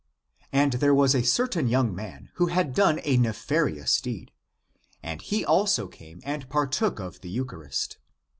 [0.51, 4.31] And there was a certain young man, who had done a nefarious deed.
[5.03, 7.99] And he also came and partook of the eucharist.